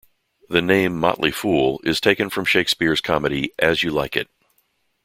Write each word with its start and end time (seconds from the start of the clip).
The 0.49 0.63
name 0.63 0.99
"Motley 0.99 1.29
Fool" 1.29 1.79
is 1.83 2.01
taken 2.01 2.31
from 2.31 2.43
Shakespeare's 2.43 3.01
comedy 3.01 3.53
"As 3.59 3.83
You 3.83 3.91
Like 3.91 4.15
It". 4.17 4.31